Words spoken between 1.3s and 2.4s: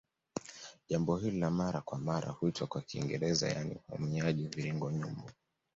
la mara kwa mara